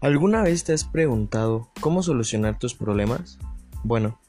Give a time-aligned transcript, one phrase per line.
[0.00, 3.36] ¿Alguna vez te has preguntado cómo solucionar tus problemas?
[3.82, 4.20] Bueno,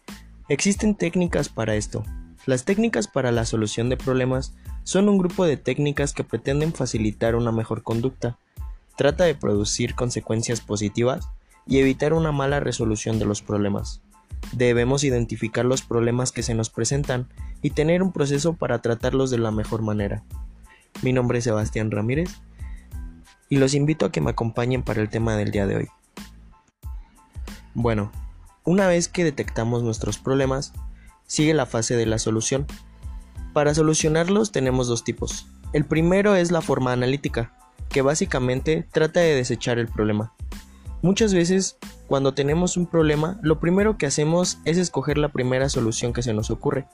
[0.48, 2.04] existen técnicas para esto.
[2.48, 7.36] Las técnicas para la solución de problemas son un grupo de técnicas que pretenden facilitar
[7.36, 8.40] una mejor conducta.
[8.98, 11.30] Trata de producir consecuencias positivas
[11.68, 14.02] y evitar una mala resolución de los problemas.
[14.54, 17.28] Debemos identificar los problemas que se nos presentan
[17.62, 20.24] y tener un proceso para tratarlos de la mejor manera.
[21.04, 22.42] Mi nombre es Sebastián Ramírez
[23.50, 25.88] y los invito a que me acompañen para el tema del día de hoy.
[27.74, 28.12] Bueno,
[28.64, 30.74] una vez que detectamos nuestros problemas,
[31.26, 32.68] sigue la fase de la solución.
[33.54, 35.48] Para solucionarlos tenemos dos tipos.
[35.74, 37.54] El primero es la forma analítica,
[37.90, 40.34] que básicamente trata de desechar el problema.
[41.02, 41.78] Muchas veces,
[42.08, 46.34] cuando tenemos un problema, lo primero que hacemos es escoger la primera solución que se
[46.34, 46.88] nos ocurre,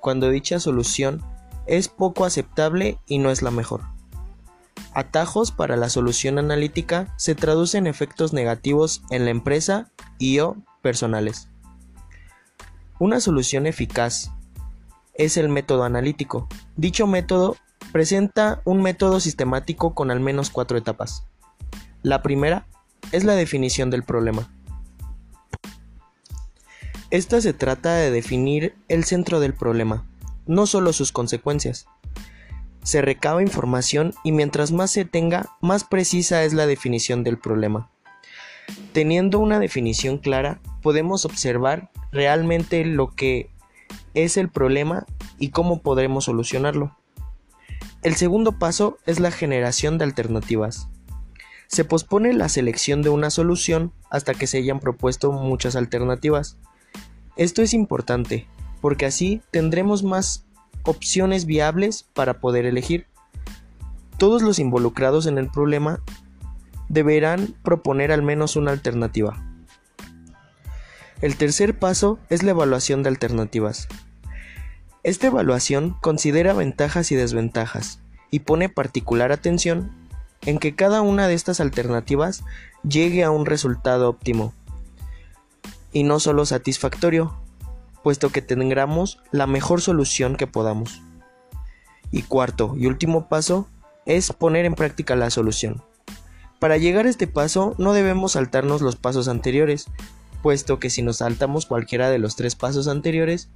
[0.00, 1.22] cuando dicha solución
[1.66, 3.82] es poco aceptable y no es la mejor.
[4.92, 10.56] Atajos para la solución analítica se traducen en efectos negativos en la empresa y o
[10.82, 11.48] personales.
[12.98, 14.32] Una solución eficaz
[15.14, 16.48] es el método analítico.
[16.76, 17.56] Dicho método
[17.92, 21.24] presenta un método sistemático con al menos cuatro etapas.
[22.02, 22.66] La primera
[23.12, 24.50] es la definición del problema.
[27.10, 30.04] Esta se trata de definir el centro del problema,
[30.46, 31.86] no solo sus consecuencias
[32.82, 37.90] se recaba información y mientras más se tenga, más precisa es la definición del problema.
[38.92, 43.50] Teniendo una definición clara, podemos observar realmente lo que
[44.14, 45.06] es el problema
[45.38, 46.96] y cómo podremos solucionarlo.
[48.02, 50.88] El segundo paso es la generación de alternativas.
[51.66, 56.58] Se pospone la selección de una solución hasta que se hayan propuesto muchas alternativas.
[57.36, 58.48] Esto es importante,
[58.80, 60.46] porque así tendremos más
[60.84, 63.06] opciones viables para poder elegir.
[64.18, 66.00] Todos los involucrados en el problema
[66.88, 69.42] deberán proponer al menos una alternativa.
[71.20, 73.88] El tercer paso es la evaluación de alternativas.
[75.02, 79.90] Esta evaluación considera ventajas y desventajas y pone particular atención
[80.46, 82.44] en que cada una de estas alternativas
[82.82, 84.54] llegue a un resultado óptimo
[85.92, 87.34] y no solo satisfactorio,
[88.02, 91.02] puesto que tengamos la mejor solución que podamos.
[92.10, 93.68] Y cuarto y último paso
[94.06, 95.82] es poner en práctica la solución.
[96.58, 99.86] Para llegar a este paso no debemos saltarnos los pasos anteriores,
[100.42, 103.50] puesto que si nos saltamos cualquiera de los tres pasos anteriores,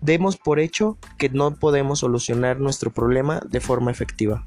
[0.00, 4.46] demos por hecho que no podemos solucionar nuestro problema de forma efectiva.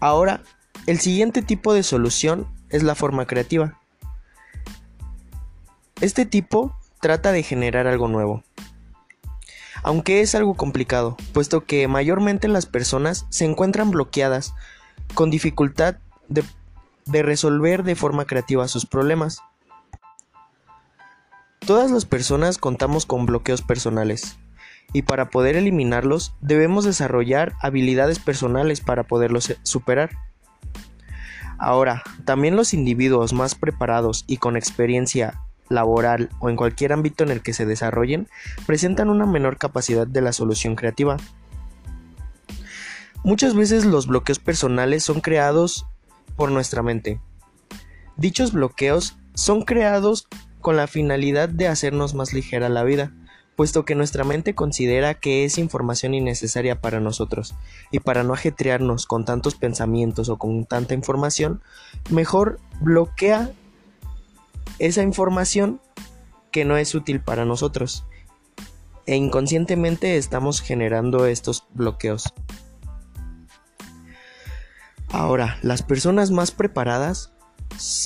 [0.00, 0.42] Ahora,
[0.86, 3.78] el siguiente tipo de solución es la forma creativa.
[6.00, 8.44] Este tipo trata de generar algo nuevo.
[9.82, 14.54] Aunque es algo complicado, puesto que mayormente las personas se encuentran bloqueadas,
[15.12, 15.96] con dificultad
[16.28, 16.44] de,
[17.22, 19.42] resolver de forma creativa sus problemas.
[21.66, 24.38] Todas las personas contamos con bloqueos personales,
[24.92, 30.10] y para poder eliminarlos debemos desarrollar habilidades personales para poderlos superar.
[31.58, 35.40] Ahora, también los individuos más preparados y con experiencia
[35.72, 38.28] laboral o en cualquier ámbito en el que se desarrollen,
[38.66, 41.16] presentan una menor capacidad de la solución creativa.
[43.24, 45.86] Muchas veces los bloqueos personales son creados
[46.36, 47.20] por nuestra mente.
[48.16, 50.28] Dichos bloqueos son creados
[50.60, 53.12] con la finalidad de hacernos más ligera la vida,
[53.56, 57.54] puesto que nuestra mente considera que es información innecesaria para nosotros,
[57.90, 61.62] y para no ajetrearnos con tantos pensamientos o con tanta información,
[62.10, 63.50] mejor bloquea
[64.78, 65.80] esa información
[66.50, 68.06] que no es útil para nosotros
[69.06, 72.32] e inconscientemente estamos generando estos bloqueos.
[75.08, 77.32] Ahora, las personas más preparadas,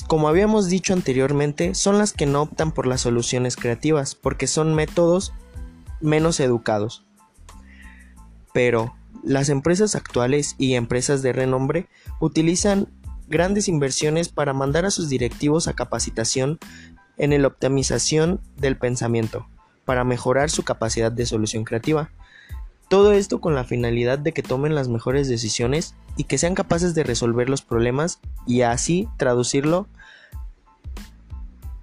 [0.07, 4.73] como habíamos dicho anteriormente, son las que no optan por las soluciones creativas porque son
[4.73, 5.33] métodos
[6.01, 7.05] menos educados.
[8.53, 11.87] Pero las empresas actuales y empresas de renombre
[12.19, 12.89] utilizan
[13.27, 16.59] grandes inversiones para mandar a sus directivos a capacitación
[17.17, 19.47] en la optimización del pensamiento,
[19.85, 22.09] para mejorar su capacidad de solución creativa.
[22.89, 26.95] Todo esto con la finalidad de que tomen las mejores decisiones y que sean capaces
[26.95, 29.87] de resolver los problemas y así traducirlo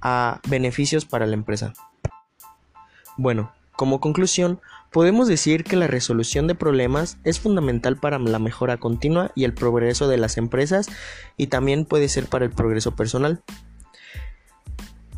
[0.00, 1.75] a beneficios para la empresa.
[3.17, 4.60] Bueno, como conclusión,
[4.90, 9.54] podemos decir que la resolución de problemas es fundamental para la mejora continua y el
[9.54, 10.88] progreso de las empresas
[11.36, 13.42] y también puede ser para el progreso personal.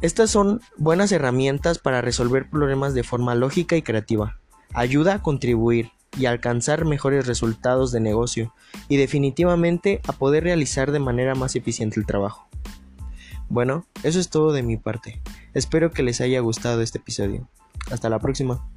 [0.00, 4.38] Estas son buenas herramientas para resolver problemas de forma lógica y creativa.
[4.72, 8.54] Ayuda a contribuir y alcanzar mejores resultados de negocio
[8.88, 12.48] y definitivamente a poder realizar de manera más eficiente el trabajo.
[13.48, 15.20] Bueno, eso es todo de mi parte.
[15.54, 17.48] Espero que les haya gustado este episodio.
[17.90, 18.68] Hasta la próxima.